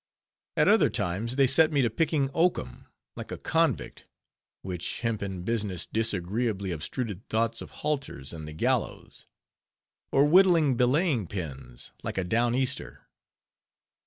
At 0.57 0.67
other 0.67 0.89
times, 0.89 1.35
they 1.35 1.45
set 1.45 1.71
me 1.71 1.83
to 1.83 1.89
picking 1.91 2.31
oakum, 2.33 2.87
like 3.15 3.31
a 3.31 3.37
convict, 3.37 4.05
which 4.63 5.01
hempen 5.01 5.43
business 5.43 5.85
disagreeably 5.85 6.71
obtruded 6.71 7.29
thoughts 7.29 7.61
of 7.61 7.69
halters 7.85 8.33
and 8.33 8.47
the 8.47 8.53
gallows; 8.53 9.27
or 10.11 10.25
whittling 10.25 10.75
belaying 10.75 11.27
pins, 11.27 11.91
like 12.01 12.17
a 12.17 12.23
Down 12.23 12.55
Easter. 12.55 13.05